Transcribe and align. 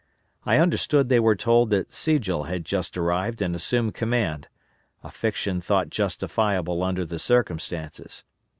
I 0.47 0.57
understood 0.57 1.09
they 1.09 1.19
were 1.19 1.35
told 1.35 1.69
that 1.69 1.93
Sigel 1.93 2.45
had 2.45 2.65
just 2.65 2.97
arrived 2.97 3.39
and 3.39 3.55
assumed 3.55 3.93
command, 3.93 4.47
a 5.03 5.11
fiction 5.11 5.61
thought 5.61 5.91
justifiable 5.91 6.81
under 6.83 7.05
the 7.05 7.19
circumstances. 7.19 8.23